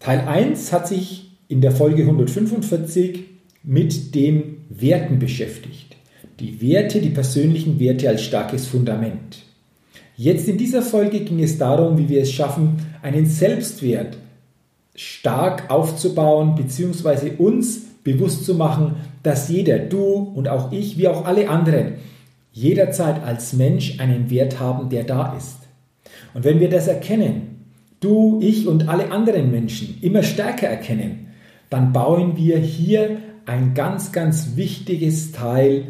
Teil 0.00 0.26
1 0.26 0.72
hat 0.72 0.88
sich 0.88 1.30
in 1.46 1.60
der 1.60 1.70
Folge 1.70 2.02
145 2.02 3.37
mit 3.62 4.14
den 4.14 4.64
Werten 4.68 5.18
beschäftigt. 5.18 5.96
Die 6.40 6.60
Werte, 6.60 7.00
die 7.00 7.10
persönlichen 7.10 7.80
Werte 7.80 8.08
als 8.08 8.22
starkes 8.22 8.66
Fundament. 8.66 9.38
Jetzt 10.16 10.48
in 10.48 10.58
dieser 10.58 10.82
Folge 10.82 11.20
ging 11.20 11.42
es 11.42 11.58
darum, 11.58 11.98
wie 11.98 12.08
wir 12.08 12.22
es 12.22 12.32
schaffen, 12.32 12.78
einen 13.02 13.26
Selbstwert 13.26 14.18
stark 14.94 15.70
aufzubauen, 15.70 16.56
beziehungsweise 16.56 17.32
uns 17.32 17.82
bewusst 18.02 18.44
zu 18.44 18.54
machen, 18.54 18.96
dass 19.22 19.48
jeder, 19.48 19.78
du 19.78 20.02
und 20.02 20.48
auch 20.48 20.72
ich, 20.72 20.98
wie 20.98 21.08
auch 21.08 21.24
alle 21.24 21.48
anderen, 21.48 21.94
jederzeit 22.52 23.22
als 23.22 23.52
Mensch 23.52 24.00
einen 24.00 24.30
Wert 24.30 24.58
haben, 24.58 24.88
der 24.88 25.04
da 25.04 25.36
ist. 25.36 25.58
Und 26.34 26.44
wenn 26.44 26.58
wir 26.58 26.68
das 26.68 26.88
erkennen, 26.88 27.64
du, 28.00 28.40
ich 28.42 28.66
und 28.66 28.88
alle 28.88 29.12
anderen 29.12 29.50
Menschen 29.50 29.98
immer 30.02 30.22
stärker 30.22 30.66
erkennen, 30.66 31.27
dann 31.70 31.92
bauen 31.92 32.36
wir 32.36 32.58
hier 32.58 33.18
ein 33.46 33.74
ganz, 33.74 34.12
ganz 34.12 34.56
wichtiges 34.56 35.32
Teil 35.32 35.84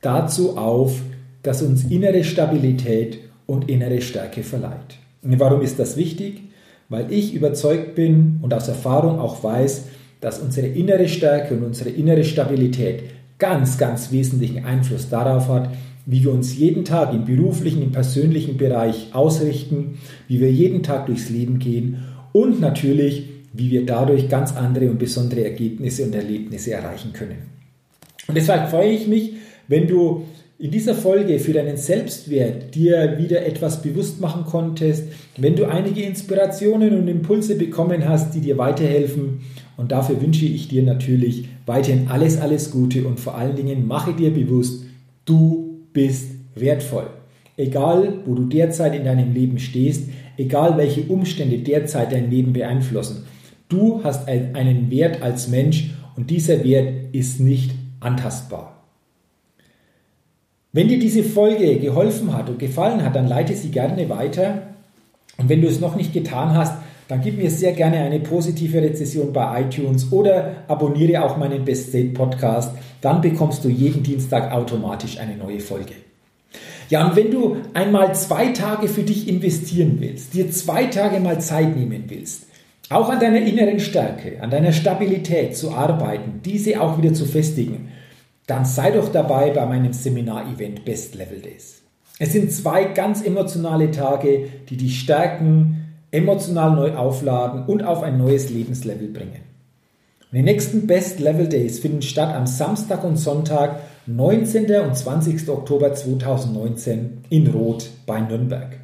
dazu 0.00 0.56
auf, 0.56 1.00
das 1.42 1.62
uns 1.62 1.84
innere 1.84 2.24
Stabilität 2.24 3.18
und 3.46 3.68
innere 3.68 4.00
Stärke 4.00 4.42
verleiht. 4.42 4.98
Und 5.22 5.38
warum 5.40 5.62
ist 5.62 5.78
das 5.78 5.96
wichtig? 5.96 6.42
Weil 6.88 7.12
ich 7.12 7.34
überzeugt 7.34 7.94
bin 7.94 8.38
und 8.42 8.52
aus 8.52 8.68
Erfahrung 8.68 9.18
auch 9.18 9.42
weiß, 9.42 9.86
dass 10.20 10.38
unsere 10.38 10.68
innere 10.68 11.08
Stärke 11.08 11.54
und 11.54 11.64
unsere 11.64 11.90
innere 11.90 12.24
Stabilität 12.24 13.04
ganz, 13.38 13.78
ganz 13.78 14.12
wesentlichen 14.12 14.64
Einfluss 14.64 15.08
darauf 15.08 15.48
hat, 15.48 15.70
wie 16.06 16.24
wir 16.24 16.32
uns 16.32 16.56
jeden 16.56 16.84
Tag 16.84 17.12
im 17.12 17.24
beruflichen, 17.24 17.82
im 17.82 17.92
persönlichen 17.92 18.56
Bereich 18.56 19.08
ausrichten, 19.12 19.98
wie 20.28 20.40
wir 20.40 20.50
jeden 20.50 20.82
Tag 20.82 21.06
durchs 21.06 21.30
Leben 21.30 21.58
gehen 21.58 22.04
und 22.32 22.60
natürlich, 22.60 23.28
wie 23.52 23.70
wir 23.70 23.86
dadurch 23.86 24.28
ganz 24.28 24.54
andere 24.56 24.90
und 24.90 24.98
besondere 24.98 25.44
Ergebnisse 25.44 26.04
und 26.04 26.14
Erlebnisse 26.14 26.72
erreichen 26.72 27.12
können. 27.12 27.50
Und 28.28 28.36
deshalb 28.36 28.70
freue 28.70 28.90
ich 28.90 29.06
mich, 29.06 29.32
wenn 29.68 29.86
du 29.86 30.24
in 30.58 30.70
dieser 30.70 30.94
Folge 30.94 31.40
für 31.40 31.52
deinen 31.52 31.76
Selbstwert 31.76 32.74
dir 32.76 33.18
wieder 33.18 33.44
etwas 33.44 33.82
bewusst 33.82 34.20
machen 34.20 34.44
konntest, 34.44 35.08
wenn 35.36 35.56
du 35.56 35.64
einige 35.64 36.02
Inspirationen 36.02 36.96
und 36.96 37.08
Impulse 37.08 37.56
bekommen 37.56 38.08
hast, 38.08 38.32
die 38.34 38.40
dir 38.40 38.58
weiterhelfen. 38.58 39.40
Und 39.76 39.90
dafür 39.90 40.22
wünsche 40.22 40.46
ich 40.46 40.68
dir 40.68 40.84
natürlich 40.84 41.48
weiterhin 41.66 42.06
alles, 42.08 42.40
alles 42.40 42.70
Gute 42.70 43.04
und 43.04 43.18
vor 43.18 43.36
allen 43.36 43.56
Dingen 43.56 43.88
mache 43.88 44.12
dir 44.12 44.32
bewusst, 44.32 44.84
du 45.24 45.80
bist 45.92 46.30
wertvoll. 46.54 47.08
Egal, 47.56 48.20
wo 48.24 48.34
du 48.36 48.44
derzeit 48.44 48.94
in 48.94 49.04
deinem 49.04 49.34
Leben 49.34 49.58
stehst, 49.58 50.10
egal 50.36 50.76
welche 50.78 51.02
Umstände 51.02 51.58
derzeit 51.58 52.12
dein 52.12 52.30
Leben 52.30 52.52
beeinflussen, 52.52 53.24
du 53.72 54.02
hast 54.04 54.28
einen 54.28 54.90
Wert 54.90 55.22
als 55.22 55.48
Mensch 55.48 55.90
und 56.16 56.30
dieser 56.30 56.62
Wert 56.64 57.14
ist 57.14 57.40
nicht 57.40 57.72
antastbar. 58.00 58.82
Wenn 60.72 60.88
dir 60.88 60.98
diese 60.98 61.22
Folge 61.22 61.78
geholfen 61.78 62.34
hat 62.34 62.48
und 62.48 62.58
gefallen 62.58 63.04
hat, 63.04 63.14
dann 63.14 63.28
leite 63.28 63.54
sie 63.54 63.70
gerne 63.70 64.08
weiter. 64.08 64.62
Und 65.36 65.48
wenn 65.48 65.60
du 65.60 65.68
es 65.68 65.80
noch 65.80 65.96
nicht 65.96 66.12
getan 66.12 66.54
hast, 66.54 66.74
dann 67.08 67.20
gib 67.20 67.36
mir 67.36 67.50
sehr 67.50 67.72
gerne 67.72 67.98
eine 67.98 68.20
positive 68.20 68.80
Rezession 68.80 69.34
bei 69.34 69.62
iTunes 69.62 70.10
oder 70.12 70.64
abonniere 70.68 71.22
auch 71.24 71.36
meinen 71.36 71.64
Best 71.64 71.88
State 71.88 72.10
Podcast. 72.10 72.74
Dann 73.02 73.20
bekommst 73.20 73.64
du 73.64 73.68
jeden 73.68 74.02
Dienstag 74.02 74.50
automatisch 74.50 75.18
eine 75.18 75.36
neue 75.36 75.60
Folge. 75.60 75.92
Ja, 76.88 77.06
und 77.06 77.16
wenn 77.16 77.30
du 77.30 77.56
einmal 77.74 78.14
zwei 78.14 78.48
Tage 78.48 78.88
für 78.88 79.02
dich 79.02 79.28
investieren 79.28 79.96
willst, 79.98 80.32
dir 80.32 80.50
zwei 80.50 80.86
Tage 80.86 81.20
mal 81.20 81.40
Zeit 81.40 81.76
nehmen 81.76 82.04
willst, 82.08 82.46
auch 82.90 83.08
an 83.08 83.20
deiner 83.20 83.40
inneren 83.40 83.80
Stärke, 83.80 84.42
an 84.42 84.50
deiner 84.50 84.72
Stabilität 84.72 85.56
zu 85.56 85.72
arbeiten, 85.72 86.40
diese 86.44 86.80
auch 86.80 86.98
wieder 86.98 87.14
zu 87.14 87.24
festigen, 87.24 87.88
dann 88.46 88.64
sei 88.64 88.90
doch 88.90 89.10
dabei 89.10 89.50
bei 89.50 89.64
meinem 89.66 89.92
Seminar-Event 89.92 90.84
Best 90.84 91.14
Level 91.14 91.40
Days. 91.40 91.82
Es 92.18 92.32
sind 92.32 92.52
zwei 92.52 92.84
ganz 92.84 93.22
emotionale 93.24 93.90
Tage, 93.90 94.48
die 94.68 94.76
dich 94.76 95.00
stärken, 95.00 95.96
emotional 96.10 96.76
neu 96.76 96.94
aufladen 96.94 97.64
und 97.64 97.82
auf 97.82 98.02
ein 98.02 98.18
neues 98.18 98.50
Lebenslevel 98.50 99.08
bringen. 99.08 99.40
Und 100.30 100.38
die 100.38 100.42
nächsten 100.42 100.86
Best 100.86 101.20
Level 101.20 101.48
Days 101.48 101.78
finden 101.78 102.02
statt 102.02 102.34
am 102.34 102.46
Samstag 102.46 103.04
und 103.04 103.16
Sonntag, 103.16 103.80
19. 104.06 104.70
und 104.80 104.96
20. 104.96 105.48
Oktober 105.48 105.94
2019 105.94 107.24
in 107.30 107.46
Roth 107.48 107.90
bei 108.06 108.20
Nürnberg. 108.20 108.81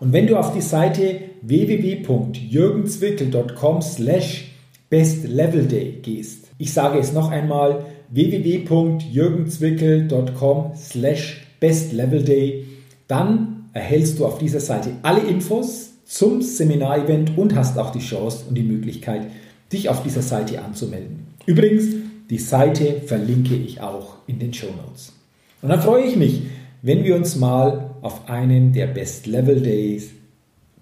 Und 0.00 0.12
wenn 0.12 0.26
du 0.26 0.36
auf 0.36 0.52
die 0.52 0.60
Seite 0.60 1.20
www.jürgenzwickel.com 1.42 3.82
slash 3.82 4.48
bestlevelday 4.90 6.00
gehst, 6.02 6.48
ich 6.58 6.72
sage 6.72 6.98
es 6.98 7.12
noch 7.12 7.30
einmal, 7.30 7.84
www.jürgenzwickel.com 8.10 10.72
slash 10.76 11.46
bestlevelday. 11.60 12.66
Dann 13.06 13.68
erhältst 13.72 14.18
du 14.18 14.26
auf 14.26 14.38
dieser 14.38 14.60
Seite 14.60 14.92
alle 15.02 15.20
Infos 15.20 15.92
zum 16.04 16.42
Seminarevent 16.42 17.36
und 17.36 17.54
hast 17.54 17.78
auch 17.78 17.90
die 17.90 17.98
Chance 17.98 18.44
und 18.48 18.54
die 18.54 18.62
Möglichkeit, 18.62 19.26
dich 19.72 19.88
auf 19.88 20.02
dieser 20.02 20.22
Seite 20.22 20.62
anzumelden. 20.62 21.26
Übrigens, 21.46 21.94
die 22.30 22.38
Seite 22.38 23.02
verlinke 23.04 23.54
ich 23.54 23.80
auch 23.80 24.14
in 24.26 24.38
den 24.38 24.54
Show 24.54 24.68
Notes. 24.68 25.12
Und 25.60 25.68
dann 25.68 25.82
freue 25.82 26.04
ich 26.04 26.16
mich, 26.16 26.42
wenn 26.82 27.04
wir 27.04 27.16
uns 27.16 27.36
mal 27.36 27.87
auf 28.02 28.28
einem 28.28 28.72
der 28.72 28.86
Best 28.86 29.26
Level 29.26 29.60
Days 29.60 30.10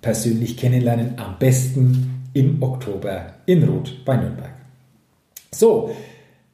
persönlich 0.01 0.57
kennenlernen, 0.57 1.15
am 1.17 1.39
besten 1.39 2.29
im 2.33 2.63
Oktober 2.63 3.35
in 3.47 3.65
Roth 3.65 4.05
bei 4.05 4.17
Nürnberg. 4.17 4.51
So, 5.53 5.91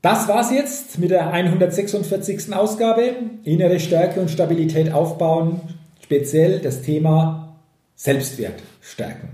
das 0.01 0.29
war's 0.29 0.51
jetzt 0.53 0.99
mit 0.99 1.11
der 1.11 1.33
146. 1.33 2.53
Ausgabe. 2.53 3.15
Innere 3.45 3.79
Stärke 3.79 4.21
und 4.21 4.31
Stabilität 4.31 4.93
aufbauen. 4.93 5.61
Speziell 6.03 6.59
das 6.61 6.83
Thema 6.83 7.57
Selbstwert 7.95 8.63
stärken. 8.81 9.29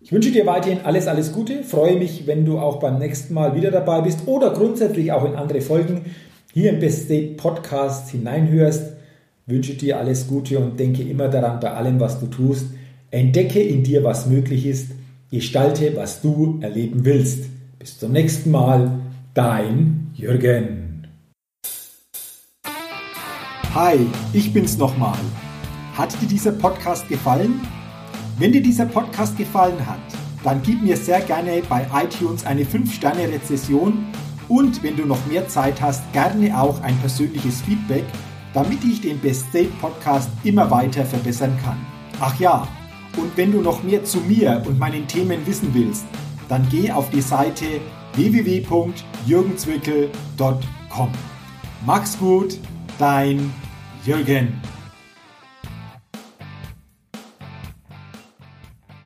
Ich 0.00 0.12
wünsche 0.12 0.30
dir 0.30 0.46
weiterhin 0.46 0.80
alles, 0.84 1.08
alles 1.08 1.32
Gute. 1.32 1.62
Freue 1.62 1.96
mich, 1.96 2.26
wenn 2.26 2.44
du 2.44 2.58
auch 2.58 2.78
beim 2.78 2.98
nächsten 2.98 3.34
Mal 3.34 3.54
wieder 3.54 3.70
dabei 3.70 4.02
bist 4.02 4.20
oder 4.26 4.52
grundsätzlich 4.52 5.12
auch 5.12 5.24
in 5.24 5.34
andere 5.34 5.60
Folgen 5.60 6.06
hier 6.54 6.70
im 6.70 6.80
Best 6.80 7.06
State 7.06 7.34
Podcast 7.34 8.10
hineinhörst. 8.10 8.95
Wünsche 9.48 9.74
dir 9.74 10.00
alles 10.00 10.26
Gute 10.26 10.58
und 10.58 10.80
denke 10.80 11.04
immer 11.04 11.28
daran 11.28 11.60
bei 11.60 11.70
allem, 11.70 12.00
was 12.00 12.18
du 12.18 12.26
tust. 12.26 12.66
Entdecke 13.12 13.60
in 13.62 13.84
dir, 13.84 14.02
was 14.02 14.26
möglich 14.26 14.66
ist. 14.66 14.90
Gestalte, 15.30 15.94
was 15.94 16.20
du 16.20 16.58
erleben 16.62 17.04
willst. 17.04 17.44
Bis 17.78 17.96
zum 17.96 18.10
nächsten 18.10 18.50
Mal. 18.50 18.98
Dein 19.34 20.10
Jürgen. 20.14 21.06
Hi, 23.72 23.98
ich 24.32 24.52
bin's 24.52 24.78
nochmal. 24.78 25.18
Hat 25.94 26.20
dir 26.20 26.26
dieser 26.26 26.50
Podcast 26.50 27.08
gefallen? 27.08 27.60
Wenn 28.40 28.50
dir 28.50 28.62
dieser 28.64 28.86
Podcast 28.86 29.38
gefallen 29.38 29.86
hat, 29.86 30.00
dann 30.42 30.60
gib 30.64 30.82
mir 30.82 30.96
sehr 30.96 31.20
gerne 31.20 31.62
bei 31.68 31.86
iTunes 31.94 32.44
eine 32.44 32.64
5-Sterne-Rezession 32.64 34.06
und 34.48 34.82
wenn 34.82 34.96
du 34.96 35.06
noch 35.06 35.24
mehr 35.26 35.46
Zeit 35.46 35.80
hast, 35.80 36.12
gerne 36.12 36.60
auch 36.60 36.80
ein 36.82 36.96
persönliches 36.98 37.60
Feedback, 37.60 38.04
damit 38.56 38.82
ich 38.84 39.00
den 39.02 39.18
Best 39.18 39.50
State 39.50 39.70
Podcast 39.82 40.30
immer 40.42 40.70
weiter 40.70 41.04
verbessern 41.04 41.54
kann. 41.62 41.76
Ach 42.20 42.40
ja, 42.40 42.66
und 43.18 43.36
wenn 43.36 43.52
du 43.52 43.60
noch 43.60 43.82
mehr 43.82 44.02
zu 44.02 44.16
mir 44.20 44.62
und 44.66 44.78
meinen 44.78 45.06
Themen 45.06 45.46
wissen 45.46 45.74
willst, 45.74 46.06
dann 46.48 46.66
geh 46.70 46.90
auf 46.90 47.10
die 47.10 47.20
Seite 47.20 47.66
www.jürgenzwickel.com. 48.14 51.10
Mach's 51.84 52.18
gut, 52.18 52.58
dein 52.98 53.52
Jürgen. 54.06 54.54